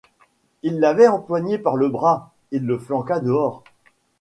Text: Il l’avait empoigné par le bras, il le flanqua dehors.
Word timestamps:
Il 0.63 0.79
l’avait 0.79 1.07
empoigné 1.07 1.59
par 1.59 1.75
le 1.75 1.87
bras, 1.87 2.33
il 2.49 2.65
le 2.65 2.79
flanqua 2.79 3.19
dehors. 3.19 3.63